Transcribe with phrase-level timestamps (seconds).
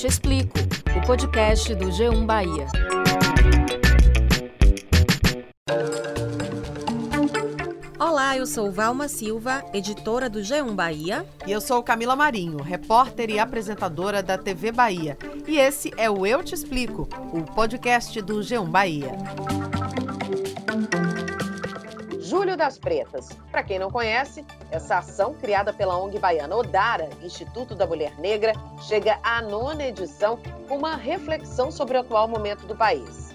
[0.00, 0.58] Te Explico,
[0.96, 2.66] o podcast do G1 Bahia.
[7.98, 11.26] Olá, eu sou Valma Silva, editora do G1 Bahia.
[11.46, 15.18] E eu sou Camila Marinho, repórter e apresentadora da TV Bahia.
[15.46, 19.10] E esse é o Eu Te Explico, o podcast do G1 Bahia.
[22.56, 23.30] Das Pretas.
[23.50, 28.52] Para quem não conhece, essa ação criada pela ONG baiana Odara, Instituto da Mulher Negra,
[28.82, 30.38] chega à nona edição
[30.68, 33.30] com uma reflexão sobre o atual momento do país.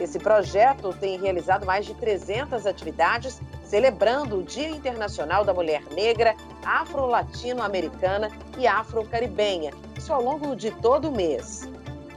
[0.00, 6.34] Esse projeto tem realizado mais de 300 atividades celebrando o Dia Internacional da Mulher Negra,
[6.64, 11.68] Afro-Latino-Americana e Afro-Caribenha, isso ao longo de todo o mês.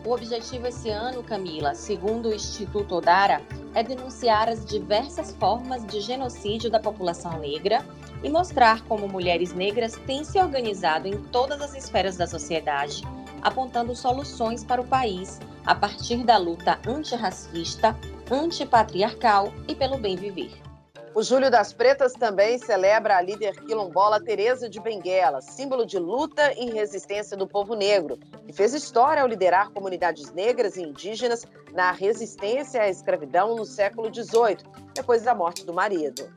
[0.05, 3.41] O objetivo esse ano, Camila, segundo o Instituto Odara,
[3.73, 7.85] é denunciar as diversas formas de genocídio da população negra
[8.23, 13.03] e mostrar como mulheres negras têm se organizado em todas as esferas da sociedade,
[13.41, 17.97] apontando soluções para o país a partir da luta antirracista,
[18.29, 20.70] antipatriarcal e pelo bem viver.
[21.13, 26.53] O Júlio das Pretas também celebra a líder quilombola Teresa de Benguela, símbolo de luta
[26.57, 31.91] e resistência do povo negro, que fez história ao liderar comunidades negras e indígenas na
[31.91, 34.59] resistência à escravidão no século XVIII,
[34.93, 36.31] depois da morte do marido.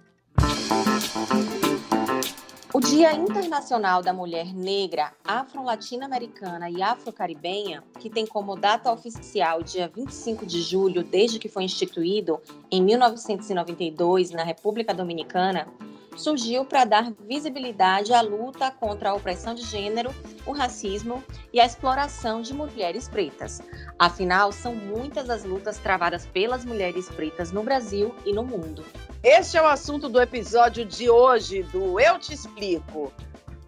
[2.75, 9.87] O Dia Internacional da Mulher Negra, Afro-Latino-Americana e Afro-Caribenha, que tem como data oficial dia
[9.87, 12.41] 25 de julho desde que foi instituído
[12.73, 15.69] em 1992 na República Dominicana,
[16.17, 20.15] surgiu para dar visibilidade à luta contra a opressão de gênero,
[20.47, 23.61] o racismo e a exploração de mulheres pretas.
[23.99, 28.85] Afinal, são muitas as lutas travadas pelas mulheres pretas no Brasil e no mundo.
[29.23, 33.13] Este é o assunto do episódio de hoje do Eu Te Explico.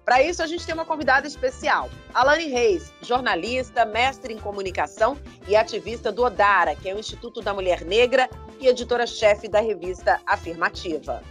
[0.04, 5.56] Para isso, a gente tem uma convidada especial, Alane Reis, jornalista, mestre em comunicação e
[5.56, 11.24] ativista do Odara, que é o Instituto da Mulher Negra e editora-chefe da revista Afirmativa.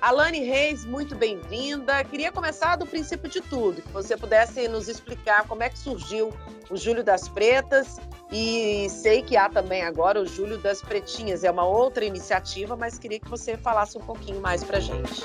[0.00, 2.02] Alane Reis, muito bem-vinda.
[2.04, 6.32] Queria começar do princípio de tudo, que você pudesse nos explicar como é que surgiu
[6.70, 7.98] o Júlio das Pretas
[8.32, 12.98] e sei que há também agora o Júlio das Pretinhas, é uma outra iniciativa, mas
[12.98, 15.20] queria que você falasse um pouquinho mais para gente.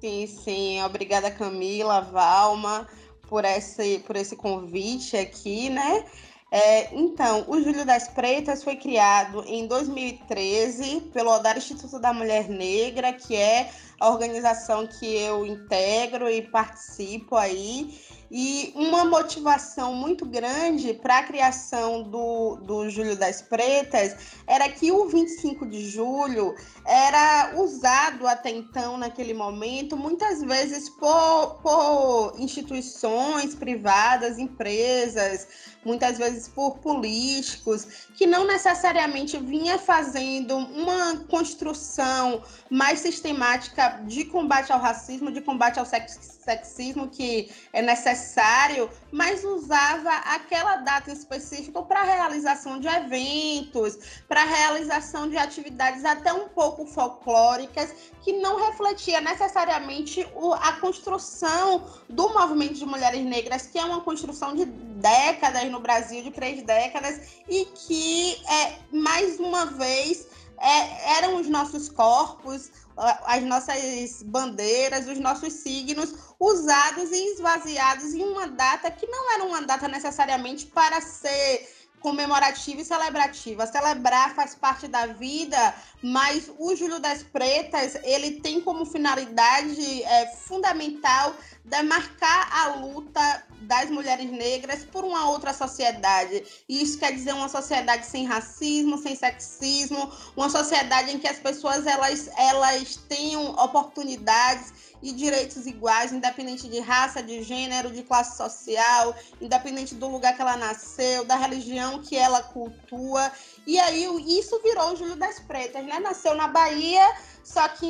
[0.00, 0.82] Sim, sim.
[0.82, 2.88] Obrigada, Camila, Valma,
[3.28, 6.06] por esse, por esse convite aqui, né?
[6.54, 12.46] É, então, o Júlio das Pretas foi criado em 2013 pelo Odar Instituto da Mulher
[12.46, 13.70] Negra, que é
[14.00, 17.98] a organização que eu integro e participo aí.
[18.34, 24.16] E uma motivação muito grande para a criação do, do Júlio das Pretas
[24.46, 26.54] era que o 25 de julho
[26.86, 35.46] era usado até então, naquele momento, muitas vezes por, por instituições privadas, empresas,
[35.84, 44.72] muitas vezes por políticos, que não necessariamente vinha fazendo uma construção mais sistemática de combate
[44.72, 52.00] ao racismo, de combate ao sexismo que é necessário, mas usava aquela data específica para
[52.00, 53.98] a realização de eventos,
[54.28, 60.26] para realização de atividades até um pouco folclóricas, que não refletia necessariamente
[60.60, 66.22] a construção do movimento de mulheres negras, que é uma construção de décadas no Brasil,
[66.22, 70.26] de três décadas, e que, é, mais uma vez,
[70.62, 78.22] é, eram os nossos corpos, as nossas bandeiras, os nossos signos usados e esvaziados em
[78.22, 81.68] uma data que não era uma data necessariamente para ser
[82.02, 83.66] comemorativa e celebrativa.
[83.66, 90.26] Celebrar faz parte da vida, mas o Júlio das Pretas ele tem como finalidade é,
[90.36, 96.42] fundamental demarcar a luta das mulheres negras por uma outra sociedade.
[96.68, 101.38] E isso quer dizer uma sociedade sem racismo, sem sexismo, uma sociedade em que as
[101.38, 108.36] pessoas elas, elas tenham oportunidades e direitos iguais, independente de raça, de gênero, de classe
[108.36, 113.30] social, independente do lugar que ela nasceu, da religião que ela cultua.
[113.66, 114.06] E aí
[114.38, 115.98] isso virou o Júlio das Pretas, né?
[115.98, 117.04] Nasceu na Bahia
[117.44, 117.88] só que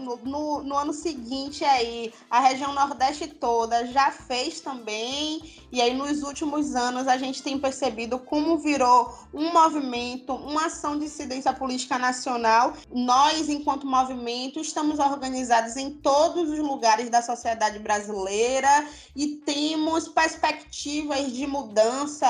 [0.00, 5.42] no, no, no, ano seguinte aí a região Nordeste toda já fez também.
[5.70, 10.98] E aí nos últimos anos a gente tem percebido como virou um movimento, uma ação
[10.98, 12.72] de incidência política nacional.
[12.90, 21.32] Nós, enquanto movimento, estamos organizados em todos os lugares da sociedade brasileira e temos perspectivas
[21.32, 22.26] de mudança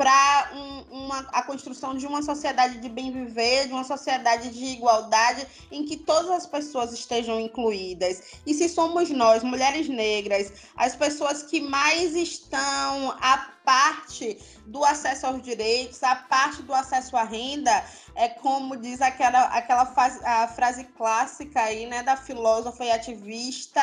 [0.00, 5.46] para um, a construção de uma sociedade de bem viver, de uma sociedade de igualdade,
[5.70, 8.22] em que todas as pessoas estejam incluídas.
[8.46, 15.26] E se somos nós, mulheres negras, as pessoas que mais estão a parte do acesso
[15.26, 17.84] aos direitos, a parte do acesso à renda,
[18.14, 23.80] é como diz aquela, aquela fase, a frase clássica aí, né, da filósofa e ativista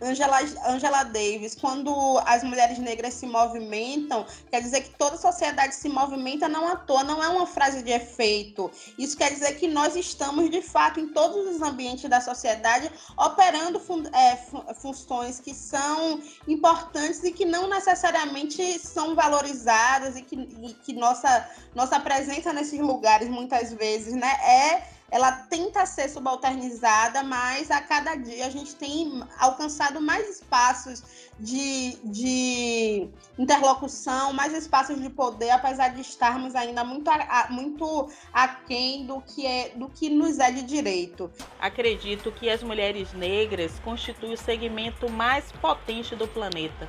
[0.00, 5.74] Angela, Angela Davis, quando as mulheres negras se movimentam, quer dizer que toda a sociedade
[5.74, 8.70] se movimenta não à toa, não é uma frase de efeito.
[8.98, 13.80] Isso quer dizer que nós estamos, de fato, em todos os ambientes da sociedade, operando
[13.80, 14.36] fun é,
[14.74, 21.48] funções que são importantes e que não necessariamente são valorizadas e que, e que nossa,
[21.74, 28.16] nossa presença nesses lugares muitas vezes né, é ela tenta ser subalternizada, mas a cada
[28.16, 33.08] dia a gente tem alcançado mais espaços de, de
[33.38, 37.08] interlocução, mais espaços de poder, apesar de estarmos ainda muito,
[37.50, 41.30] muito aquém do que, é, do que nos é de direito.
[41.60, 46.88] Acredito que as mulheres negras constituem o segmento mais potente do planeta.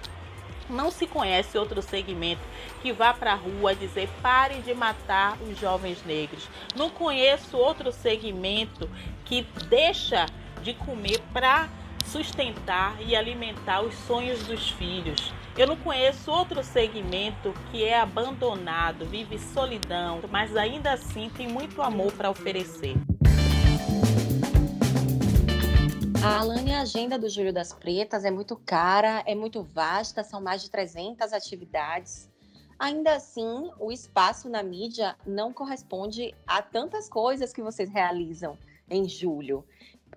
[0.70, 2.42] Não se conhece outro segmento
[2.82, 6.48] que vá para a rua dizer pare de matar os jovens negros.
[6.76, 8.90] Não conheço outro segmento
[9.24, 10.26] que deixa
[10.64, 11.70] de comer para
[12.06, 15.34] sustentar e alimentar os sonhos dos filhos.
[15.58, 21.82] Eu não conheço outro segmento que é abandonado, vive solidão, mas ainda assim tem muito
[21.82, 22.96] amor para oferecer.
[26.24, 30.42] A Alane, a agenda do Júlio das Pretas é muito cara, é muito vasta, são
[30.42, 32.30] mais de 300 atividades.
[32.78, 38.58] Ainda assim, o espaço na mídia não corresponde a tantas coisas que vocês realizam
[38.90, 39.64] em julho.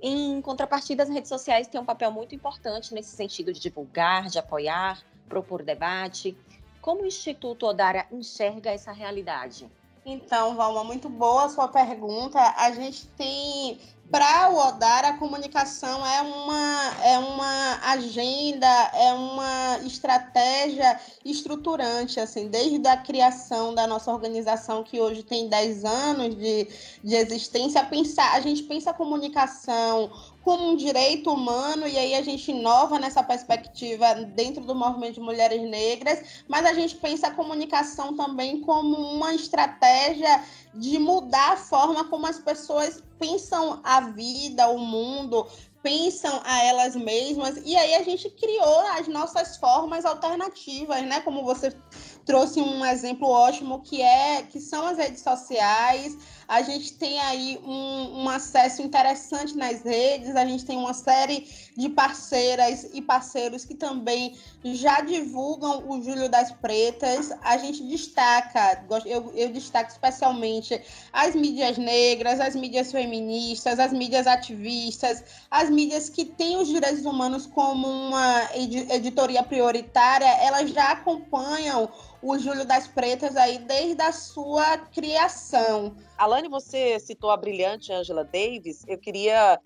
[0.00, 4.38] Em contrapartida, as redes sociais têm um papel muito importante nesse sentido de divulgar, de
[4.38, 6.36] apoiar, propor debate.
[6.80, 9.70] Como o Instituto Odara enxerga essa realidade?
[10.06, 12.38] Então, Valma, muito boa a sua pergunta.
[12.56, 13.78] A gente tem
[14.10, 22.48] para o Odar, a comunicação é uma, é uma agenda, é uma estratégia estruturante, assim,
[22.48, 26.68] desde a criação da nossa organização, que hoje tem 10 anos de,
[27.04, 30.10] de existência, pensar, a gente pensa a comunicação
[30.48, 35.20] como um direito humano, e aí a gente inova nessa perspectiva dentro do movimento de
[35.20, 40.42] mulheres negras, mas a gente pensa a comunicação também como uma estratégia
[40.72, 45.46] de mudar a forma como as pessoas pensam a vida, o mundo,
[45.82, 47.60] pensam a elas mesmas.
[47.62, 51.20] E aí a gente criou as nossas formas alternativas, né?
[51.20, 51.76] Como você
[52.24, 56.16] trouxe um exemplo ótimo que é que são as redes sociais.
[56.48, 61.46] A gente tem aí um, um, acesso interessante nas redes, a gente tem uma série
[61.76, 64.34] de parceiras e parceiros que também
[64.64, 67.30] já divulgam o Júlio das Pretas.
[67.42, 70.80] A gente destaca, eu, eu destaco especialmente
[71.12, 77.04] as mídias negras, as mídias feministas, as mídias ativistas, as mídias que têm os direitos
[77.04, 81.90] humanos como uma editoria prioritária, elas já acompanham
[82.22, 85.94] o Júlio das Pretas aí desde a sua criação.
[86.18, 88.84] Alane, você citou a brilhante Angela Davis.
[88.88, 89.60] Eu queria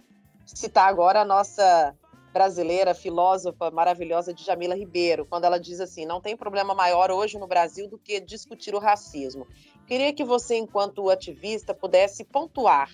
[0.45, 1.97] citar agora a nossa
[2.31, 7.39] brasileira, filósofa maravilhosa de Jamila Ribeiro, quando ela diz assim: não tem problema maior hoje
[7.39, 9.47] no Brasil do que discutir o racismo.
[9.87, 12.91] Queria que você, enquanto ativista, pudesse pontuar,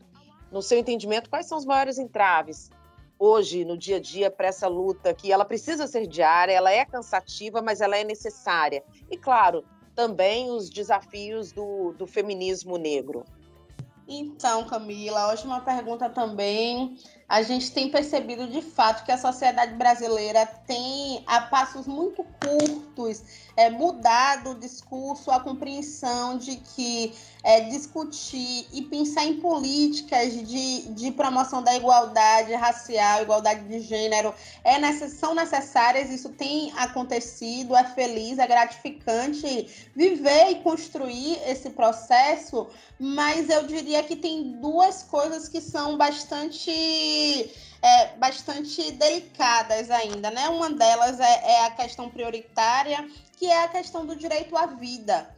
[0.52, 2.70] no seu entendimento, quais são os maiores entraves
[3.18, 6.84] hoje, no dia a dia, para essa luta que ela precisa ser diária, ela é
[6.84, 8.84] cansativa, mas ela é necessária.
[9.10, 9.64] E, claro,
[9.96, 13.24] também os desafios do, do feminismo negro.
[14.08, 16.96] Então, Camila, ótima pergunta também.
[17.28, 23.22] A gente tem percebido de fato que a sociedade brasileira tem, a passos muito curtos,
[23.54, 27.12] é, mudado o discurso, a compreensão de que
[27.44, 34.32] é, discutir e pensar em políticas de, de promoção da igualdade racial, igualdade de gênero,
[34.64, 41.70] é necess, são necessárias, isso tem acontecido, é feliz, é gratificante viver e construir esse
[41.70, 42.66] processo,
[42.98, 46.70] mas eu diria que tem duas coisas que são bastante
[47.82, 50.48] é, bastante delicadas ainda, né?
[50.48, 55.28] Uma delas é, é, a questão prioritária, que é a questão do direito à vida.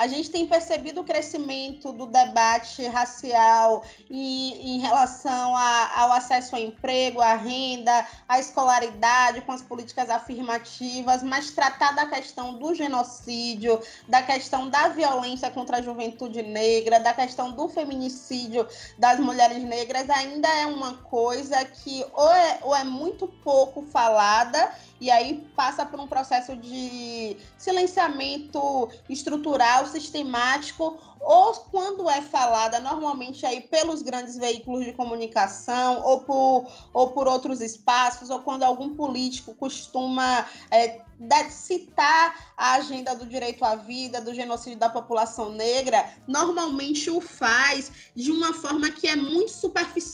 [0.00, 6.56] A gente tem percebido o crescimento do debate racial e, em relação a, ao acesso
[6.56, 12.74] ao emprego, à renda, à escolaridade, com as políticas afirmativas, mas tratar da questão do
[12.74, 13.78] genocídio,
[14.08, 18.66] da questão da violência contra a juventude negra, da questão do feminicídio
[18.96, 24.72] das mulheres negras ainda é uma coisa que ou é, ou é muito pouco falada
[25.00, 33.44] e aí passa por um processo de silenciamento estrutural sistemático ou quando é falada normalmente
[33.44, 38.94] aí pelos grandes veículos de comunicação ou por, ou por outros espaços, ou quando algum
[38.94, 41.02] político costuma é,
[41.50, 47.92] citar a agenda do direito à vida, do genocídio da população negra, normalmente o faz
[48.16, 49.50] de uma forma que é muito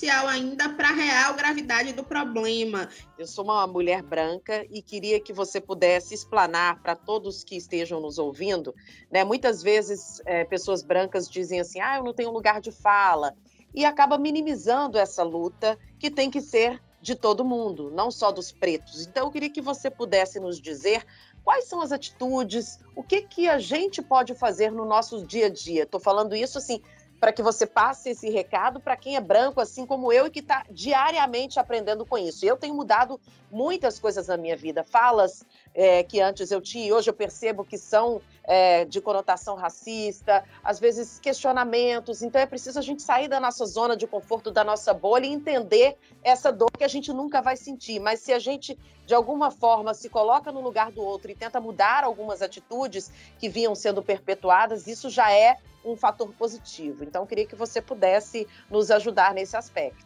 [0.07, 2.89] superficial ainda para a real gravidade do problema.
[3.19, 8.01] Eu sou uma mulher branca e queria que você pudesse explanar para todos que estejam
[8.01, 8.75] nos ouvindo,
[9.11, 9.25] né?
[9.25, 13.35] Muitas vezes é, pessoas brancas dizem assim, ah, eu não tenho lugar de fala,
[13.75, 18.51] e acaba minimizando essa luta que tem que ser de todo mundo, não só dos
[18.51, 19.07] pretos.
[19.07, 21.05] Então, eu queria que você pudesse nos dizer
[21.45, 25.51] quais são as atitudes, o que, que a gente pode fazer no nosso dia a
[25.51, 25.83] dia.
[25.83, 26.81] Estou falando isso assim
[27.21, 30.41] para que você passe esse recado para quem é branco, assim como eu, e que
[30.41, 32.45] está diariamente aprendendo com isso.
[32.45, 33.21] Eu tenho mudado
[33.51, 35.45] muitas coisas na minha vida, falas
[35.77, 40.43] é, que antes eu tinha e hoje eu percebo que são é, de conotação racista,
[40.65, 42.23] às vezes questionamentos.
[42.23, 45.33] Então é preciso a gente sair da nossa zona de conforto, da nossa bolha e
[45.33, 48.01] entender essa dor que a gente nunca vai sentir.
[48.01, 51.61] Mas se a gente, de alguma forma, se coloca no lugar do outro e tenta
[51.61, 57.05] mudar algumas atitudes que vinham sendo perpetuadas, isso já é um fator positivo.
[57.05, 60.06] Então, queria que você pudesse nos ajudar nesse aspecto.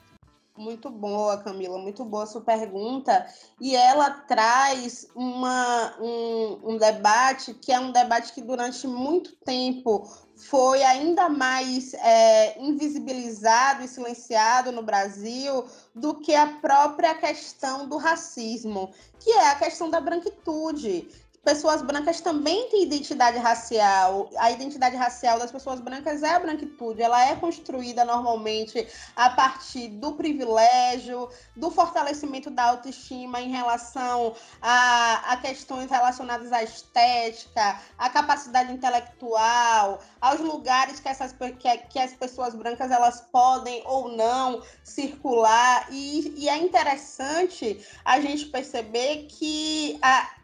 [0.60, 3.26] Muito boa, Camila, muito boa sua pergunta.
[3.58, 10.06] E ela traz uma, um, um debate que é um debate que durante muito tempo
[10.36, 15.64] foi ainda mais é, invisibilizado e silenciado no Brasil
[15.94, 21.08] do que a própria questão do racismo, que é a questão da branquitude
[21.42, 24.30] pessoas brancas também têm identidade racial.
[24.36, 27.00] A identidade racial das pessoas brancas é a branquitude.
[27.00, 35.32] Ela é construída normalmente a partir do privilégio, do fortalecimento da autoestima em relação a,
[35.32, 42.12] a questões relacionadas à estética, à capacidade intelectual, aos lugares que, essas, que, que as
[42.12, 45.86] pessoas brancas elas podem ou não circular.
[45.90, 50.39] E, e é interessante a gente perceber que a,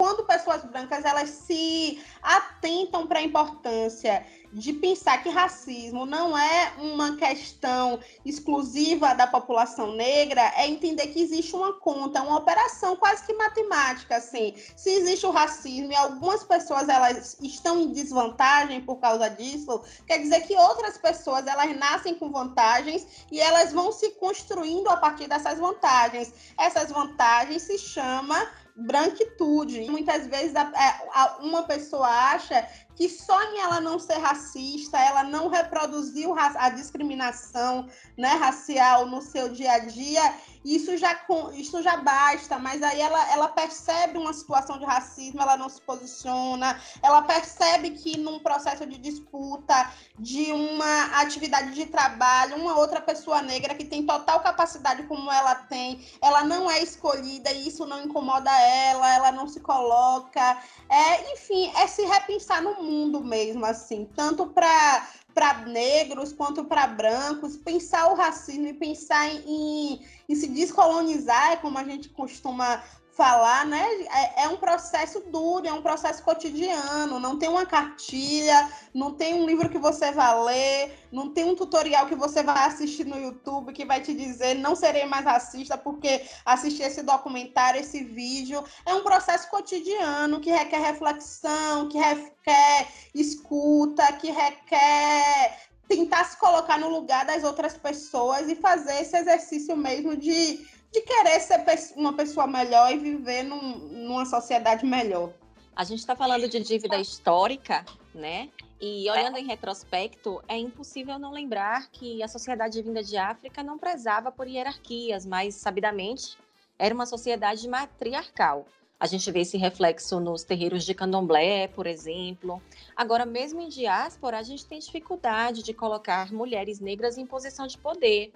[0.00, 6.72] quando pessoas brancas elas se atentam para a importância de pensar que racismo não é
[6.78, 13.26] uma questão exclusiva da população negra, é entender que existe uma conta, uma operação quase
[13.26, 14.54] que matemática, assim.
[14.74, 20.18] Se existe o racismo e algumas pessoas elas estão em desvantagem por causa disso, quer
[20.18, 25.28] dizer que outras pessoas elas nascem com vantagens e elas vão se construindo a partir
[25.28, 26.32] dessas vantagens.
[26.58, 29.90] Essas vantagens se chama branquitude.
[29.90, 34.98] Muitas vezes a, é, a, uma pessoa acha que só em ela não ser racista,
[34.98, 41.18] ela não reproduziu a discriminação né, racial no seu dia a dia, isso já,
[41.54, 45.80] isso já basta, mas aí ela, ela percebe uma situação de racismo, ela não se
[45.80, 53.00] posiciona, ela percebe que num processo de disputa de uma atividade de trabalho, uma outra
[53.00, 57.86] pessoa negra que tem total capacidade como ela tem, ela não é escolhida e isso
[57.86, 60.62] não incomoda ela, ela não se coloca.
[60.88, 65.08] É, enfim, é se repensar no mundo mesmo, assim, tanto para
[65.40, 71.56] para negros quanto para brancos, pensar o racismo e pensar em, em, se descolonizar, é
[71.56, 72.84] como a gente costuma
[73.20, 73.86] falar, né?
[74.14, 77.20] É, é, um processo duro, é um processo cotidiano.
[77.20, 81.54] Não tem uma cartilha, não tem um livro que você vai ler, não tem um
[81.54, 85.76] tutorial que você vai assistir no YouTube que vai te dizer não serei mais racista
[85.76, 88.64] porque assisti esse documentário, esse vídeo.
[88.86, 96.78] É um processo cotidiano que requer reflexão, que requer escuta, que requer tentar se colocar
[96.78, 101.64] no lugar das outras pessoas e fazer esse exercício mesmo de de querer ser
[101.96, 105.32] uma pessoa melhor e viver num, numa sociedade melhor.
[105.74, 108.50] A gente está falando de dívida histórica, né?
[108.80, 113.78] E olhando em retrospecto, é impossível não lembrar que a sociedade vinda de África não
[113.78, 116.36] prezava por hierarquias, mas, sabidamente,
[116.78, 118.66] era uma sociedade matriarcal.
[118.98, 122.60] A gente vê esse reflexo nos terreiros de candomblé, por exemplo.
[122.96, 127.78] Agora, mesmo em diáspora, a gente tem dificuldade de colocar mulheres negras em posição de
[127.78, 128.32] poder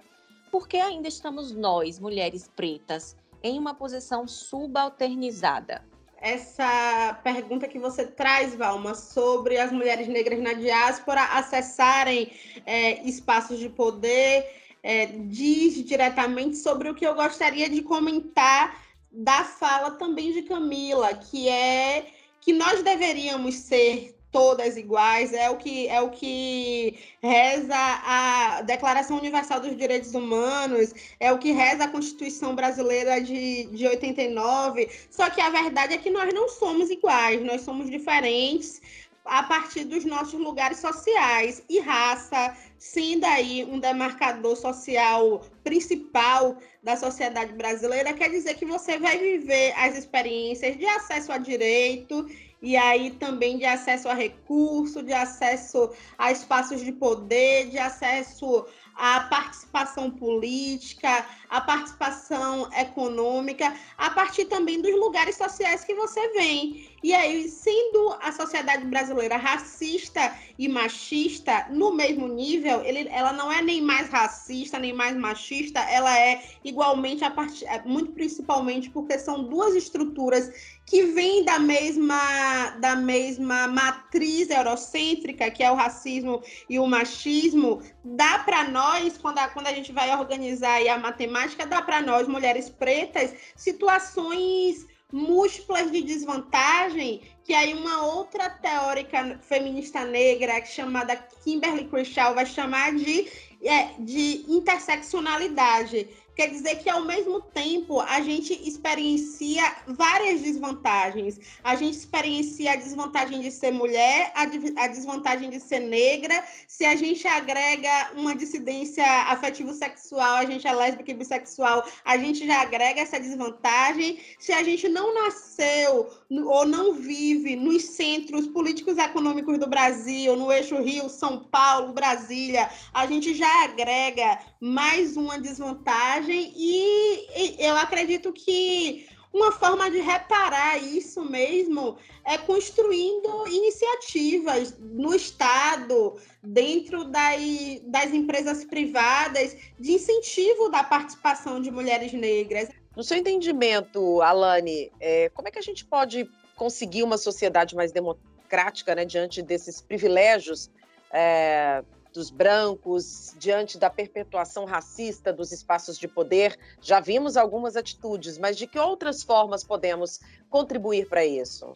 [0.51, 5.83] por que ainda estamos nós, mulheres pretas, em uma posição subalternizada?
[6.17, 12.31] Essa pergunta que você traz, Valma, sobre as mulheres negras na diáspora acessarem
[12.65, 14.49] é, espaços de poder,
[14.81, 21.13] é, diz diretamente sobre o que eu gostaria de comentar da fala também de Camila,
[21.13, 22.07] que é
[22.41, 29.17] que nós deveríamos ser todas iguais, é o que é o que reza a Declaração
[29.17, 34.89] Universal dos Direitos Humanos, é o que reza a Constituição Brasileira de, de 89.
[35.09, 38.81] Só que a verdade é que nós não somos iguais, nós somos diferentes
[39.23, 46.95] a partir dos nossos lugares sociais e raça, sendo aí um demarcador social principal da
[46.95, 52.27] sociedade brasileira, quer dizer que você vai viver as experiências de acesso a direito
[52.61, 58.65] e aí também de acesso a recurso, de acesso a espaços de poder, de acesso
[58.95, 66.89] à participação política, à participação econômica, a partir também dos lugares sociais que você vem.
[67.03, 73.51] E aí, sendo a sociedade brasileira racista e machista no mesmo nível, ele, ela não
[73.51, 77.63] é nem mais racista, nem mais machista, ela é igualmente, a part...
[77.65, 85.49] É, muito principalmente porque são duas estruturas que vêm da mesma, da mesma matriz eurocêntrica,
[85.49, 89.91] que é o racismo e o machismo, dá para nós, quando a, quando a gente
[89.91, 97.73] vai organizar a matemática, dá para nós, mulheres pretas, situações múltiplas de desvantagem, que aí
[97.73, 103.27] uma outra teórica feminista negra chamada Kimberly Crenshaw vai chamar de,
[103.63, 111.39] é, de interseccionalidade, Quer dizer que, ao mesmo tempo, a gente experiencia várias desvantagens.
[111.63, 114.45] A gente experiencia a desvantagem de ser mulher, a,
[114.87, 116.43] desvantagem de ser negra.
[116.67, 122.45] Se a gente agrega uma dissidência afetivo-sexual, a gente é lésbica e bissexual, a gente
[122.45, 124.19] já agrega essa desvantagem.
[124.37, 130.35] Se a gente não nasceu ou não vive nos centros políticos e econômicos do Brasil,
[130.35, 137.77] no eixo Rio, São Paulo, Brasília, a gente já agrega mais uma desvantagem e, eu
[137.77, 147.39] acredito que uma forma de reparar isso mesmo é construindo iniciativas no Estado, dentro das,
[147.83, 152.69] das empresas privadas, de incentivo da participação de mulheres negras.
[152.95, 157.91] No seu entendimento, Alane, é, como é que a gente pode conseguir uma sociedade mais
[157.91, 160.71] democrática né, diante desses privilégios
[161.11, 161.83] é,
[162.15, 166.57] dos brancos, diante da perpetuação racista dos espaços de poder.
[166.81, 170.19] Já vimos algumas atitudes, mas de que outras formas podemos
[170.49, 171.75] contribuir para isso?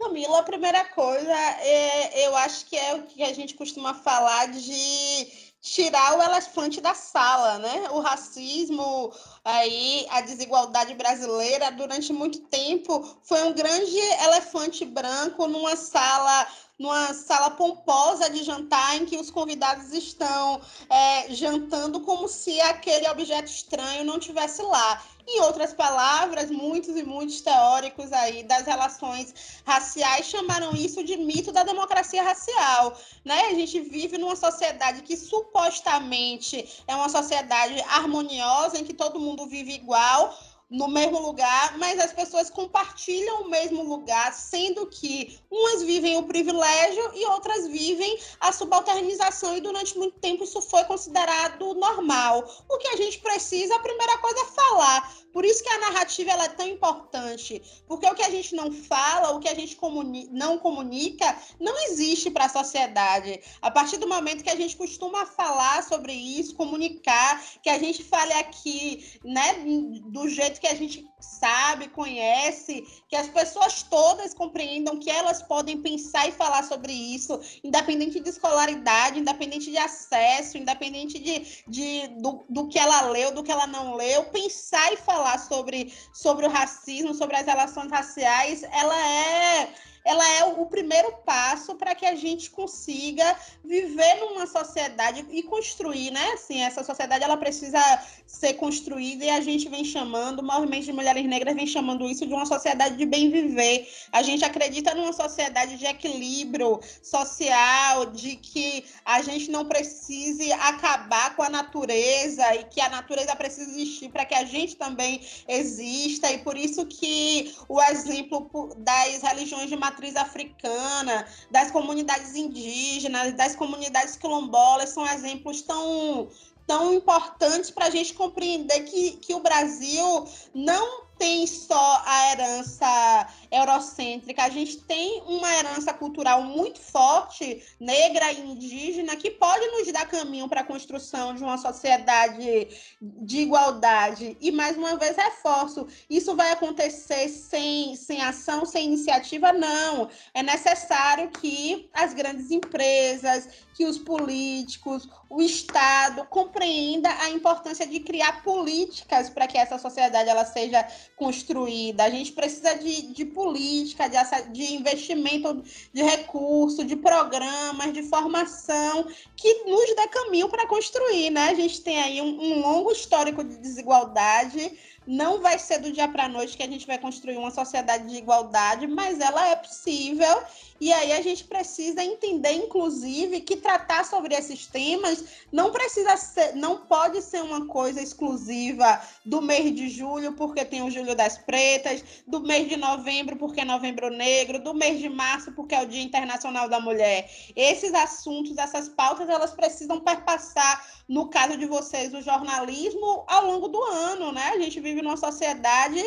[0.00, 4.46] Camila, a primeira coisa, é, eu acho que é o que a gente costuma falar
[4.48, 7.90] de tirar o elefante da sala, né?
[7.90, 9.12] O racismo,
[9.48, 16.46] aí a desigualdade brasileira durante muito tempo foi um grande elefante branco numa sala
[16.78, 23.08] numa sala pomposa de jantar em que os convidados estão é, jantando como se aquele
[23.08, 25.02] objeto estranho não tivesse lá.
[25.30, 31.52] Em outras palavras, muitos e muitos teóricos aí das relações raciais chamaram isso de mito
[31.52, 32.96] da democracia racial.
[33.26, 33.38] Né?
[33.50, 39.37] A gente vive numa sociedade que supostamente é uma sociedade harmoniosa, em que todo mundo
[39.46, 40.34] vive igual,
[40.70, 46.24] no mesmo lugar, mas as pessoas compartilham o mesmo lugar, sendo que umas vivem o
[46.24, 52.44] privilégio e outras vivem a subalternização, e durante muito tempo isso foi considerado normal.
[52.68, 55.18] O que a gente precisa, a primeira coisa é falar.
[55.32, 58.72] Por isso que a narrativa ela é tão importante, porque o que a gente não
[58.72, 63.40] fala, o que a gente comuni não comunica, não existe para a sociedade.
[63.62, 68.02] A partir do momento que a gente costuma falar sobre isso, comunicar, que a gente
[68.02, 69.64] fale aqui, né,
[70.06, 75.80] do jeito que a gente sabe, conhece, que as pessoas todas compreendam que elas podem
[75.80, 82.44] pensar e falar sobre isso, independente de escolaridade, independente de acesso, independente de, de do,
[82.48, 86.50] do que ela leu, do que ela não leu, pensar e falar sobre, sobre o
[86.50, 89.74] racismo, sobre as relações raciais, ela é
[90.08, 96.10] ela é o primeiro passo para que a gente consiga viver numa sociedade e construir,
[96.10, 96.32] né?
[96.32, 97.78] Assim, essa sociedade ela precisa
[98.26, 102.26] ser construída e a gente vem chamando, o movimento de mulheres negras vem chamando isso
[102.26, 103.86] de uma sociedade de bem viver.
[104.10, 111.36] A gente acredita numa sociedade de equilíbrio social, de que a gente não precise acabar
[111.36, 116.32] com a natureza e que a natureza precisa existir para que a gente também exista
[116.32, 119.76] e por isso que o exemplo das religiões de
[120.16, 126.28] africana, das comunidades indígenas, das comunidades quilombolas são exemplos tão
[126.66, 133.28] tão importantes para a gente compreender que, que o Brasil não tem só a herança
[133.50, 139.90] eurocêntrica, a gente tem uma herança cultural muito forte, negra e indígena, que pode nos
[139.92, 142.68] dar caminho para a construção de uma sociedade
[143.00, 144.36] de igualdade.
[144.40, 149.52] E, mais uma vez, reforço: isso vai acontecer sem, sem ação, sem iniciativa?
[149.52, 150.08] Não.
[150.32, 158.00] É necessário que as grandes empresas, que os políticos, o Estado compreenda a importância de
[158.00, 164.08] criar políticas para que essa sociedade ela seja construída, a gente precisa de, de política,
[164.08, 164.16] de,
[164.52, 171.50] de investimento de recurso, de programas, de formação que nos dê caminho para construir, né?
[171.50, 176.06] A gente tem aí um, um longo histórico de desigualdade não vai ser do dia
[176.06, 179.56] para a noite que a gente vai construir uma sociedade de igualdade, mas ela é
[179.56, 180.42] possível.
[180.78, 186.54] E aí a gente precisa entender, inclusive, que tratar sobre esses temas não precisa ser,
[186.54, 191.38] não pode ser uma coisa exclusiva do mês de julho, porque tem o Julho das
[191.38, 195.82] Pretas, do mês de novembro, porque é Novembro Negro, do mês de março, porque é
[195.82, 197.30] o Dia Internacional da Mulher.
[197.56, 203.68] Esses assuntos, essas pautas, elas precisam perpassar no caso de vocês, o jornalismo ao longo
[203.68, 204.50] do ano, né?
[204.50, 206.02] A gente vive numa sociedade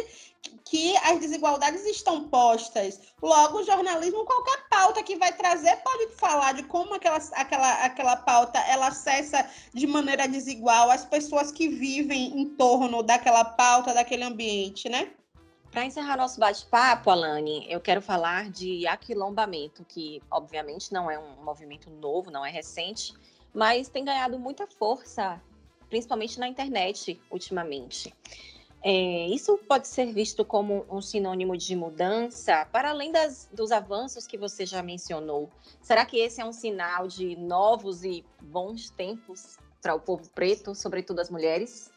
[0.65, 2.99] que as desigualdades estão postas.
[3.21, 8.15] Logo, o jornalismo, qualquer pauta que vai trazer, pode falar de como aquela, aquela, aquela
[8.15, 14.23] pauta ela acessa de maneira desigual as pessoas que vivem em torno daquela pauta, daquele
[14.23, 15.11] ambiente, né?
[15.71, 21.43] Para encerrar nosso bate-papo, Alane, eu quero falar de aquilombamento, que obviamente não é um
[21.43, 23.13] movimento novo, não é recente,
[23.53, 25.41] mas tem ganhado muita força,
[25.89, 28.13] principalmente na internet ultimamente.
[28.83, 34.25] É, isso pode ser visto como um sinônimo de mudança, para além das, dos avanços
[34.25, 35.49] que você já mencionou.
[35.81, 40.73] Será que esse é um sinal de novos e bons tempos para o povo preto,
[40.73, 41.91] sobretudo as mulheres?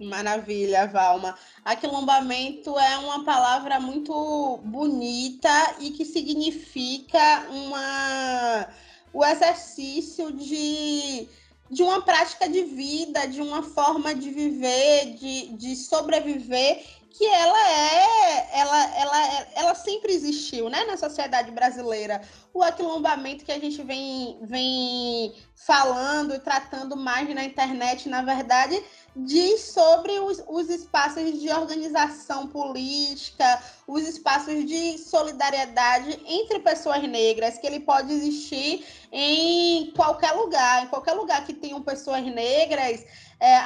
[0.00, 1.38] Maravilha, Valma.
[1.64, 8.68] Aquilombamento é uma palavra muito bonita e que significa uma
[9.12, 11.26] o exercício de,
[11.70, 16.84] de uma prática de vida, de uma forma de viver, de, de sobreviver,
[17.16, 22.20] que ela é, ela, ela, ela sempre existiu, né, na sociedade brasileira.
[22.52, 28.82] O aquilombamento que a gente vem, vem falando e tratando mais na internet, na verdade,
[29.14, 37.56] diz sobre os, os espaços de organização política, os espaços de solidariedade entre pessoas negras,
[37.56, 43.04] que ele pode existir em qualquer lugar, em qualquer lugar que tenham pessoas negras.
[43.40, 43.56] É,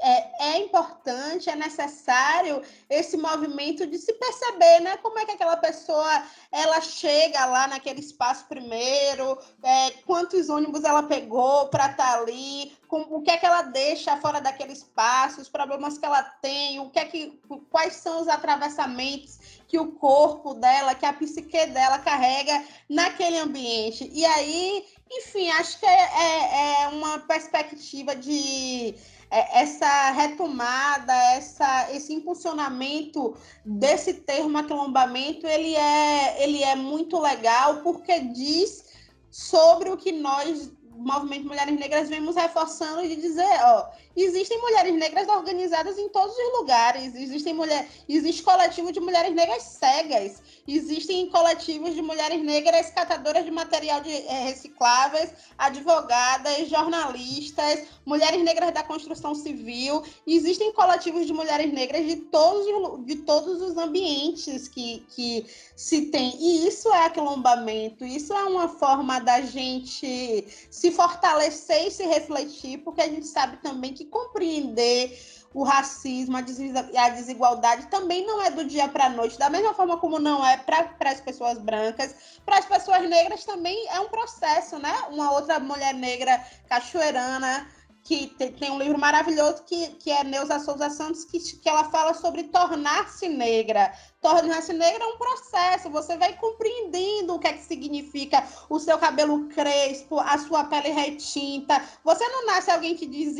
[0.00, 4.96] é, é, importante, é necessário esse movimento de se perceber, né?
[4.98, 11.02] Como é que aquela pessoa ela chega lá naquele espaço primeiro, é, quantos ônibus ela
[11.02, 15.40] pegou para estar tá ali, com, o que é que ela deixa fora daquele espaço,
[15.40, 19.92] os problemas que ela tem, o que é que, quais são os atravessamentos que o
[19.92, 24.10] corpo dela, que a psique dela carrega naquele ambiente.
[24.12, 28.96] E aí, enfim, acho que é, é, é uma perspectiva de
[29.30, 38.20] essa retomada, essa, esse impulsionamento desse termo aquilombamento, ele é, ele é muito legal porque
[38.20, 38.84] diz
[39.30, 45.28] sobre o que nós movimento Mulheres Negras vemos reforçando de dizer, ó, existem mulheres negras
[45.28, 51.94] organizadas em todos os lugares, existem mulher, existe coletivo de mulheres negras cegas, existem coletivos
[51.94, 59.34] de mulheres negras catadoras de material de, é, recicláveis, advogadas, jornalistas, mulheres negras da construção
[59.34, 65.46] civil, existem coletivos de mulheres negras de todos, de todos os ambientes que, que
[65.76, 66.36] se tem.
[66.40, 72.78] E isso é aquilombamento, isso é uma forma da gente se fortalecer e se refletir,
[72.78, 75.18] porque a gente sabe também que compreender
[75.52, 79.98] o racismo, a desigualdade também não é do dia para a noite, da mesma forma
[79.98, 82.14] como não é para as pessoas brancas,
[82.46, 84.92] para as pessoas negras também é um processo, né?
[85.10, 87.66] Uma outra mulher negra cachoeirana
[88.02, 91.84] que tem, tem, um livro maravilhoso que, que é Neuza Souza Santos, que, que ela
[91.84, 93.92] fala sobre tornar-se negra.
[94.20, 98.98] Tornar-se negra é um processo, você vai compreendendo o que é que significa o seu
[98.98, 101.82] cabelo crespo, a sua pele retinta.
[102.04, 103.36] Você não nasce alguém que diz,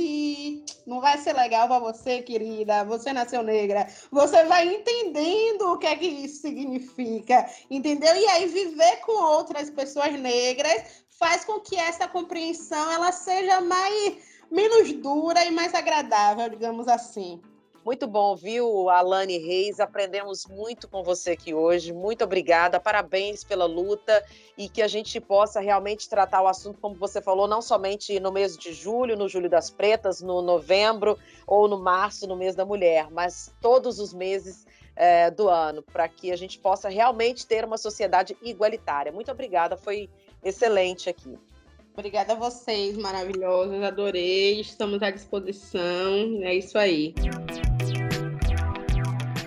[0.86, 3.86] não vai ser legal para você, querida, você nasceu negra.
[4.10, 8.14] Você vai entendendo o que é que isso significa, entendeu?
[8.16, 14.29] E aí viver com outras pessoas negras faz com que essa compreensão ela seja mais
[14.50, 17.40] menos dura e mais agradável, digamos assim.
[17.82, 19.80] Muito bom, viu, Alane Reis?
[19.80, 21.94] Aprendemos muito com você aqui hoje.
[21.94, 24.22] Muito obrigada, parabéns pela luta
[24.56, 28.30] e que a gente possa realmente tratar o assunto, como você falou, não somente no
[28.30, 32.66] mês de julho, no Julho das Pretas, no novembro ou no março, no mês da
[32.66, 37.64] mulher, mas todos os meses é, do ano, para que a gente possa realmente ter
[37.64, 39.10] uma sociedade igualitária.
[39.10, 40.10] Muito obrigada, foi
[40.44, 41.38] excelente aqui.
[42.00, 43.82] Obrigada a vocês, maravilhosos.
[43.82, 44.58] Adorei.
[44.58, 46.40] Estamos à disposição.
[46.40, 47.14] É isso aí.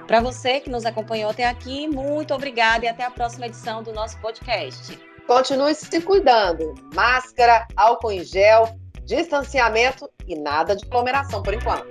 [0.06, 3.92] Para você que nos acompanhou até aqui, muito obrigada e até a próxima edição do
[3.92, 5.00] nosso podcast.
[5.26, 6.76] Continue se cuidando.
[6.94, 11.88] Máscara, álcool em gel, distanciamento e nada de aglomeração por enquanto.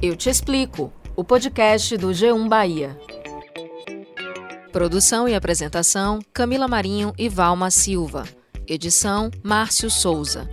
[0.00, 2.96] Eu te explico o podcast do G1 Bahia.
[4.78, 8.22] Produção e apresentação: Camila Marinho e Valma Silva.
[8.64, 10.48] Edição: Márcio Souza.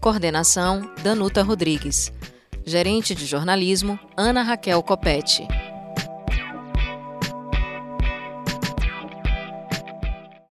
[0.00, 2.10] Coordenação: Danuta Rodrigues.
[2.64, 5.46] Gerente de jornalismo: Ana Raquel Copete.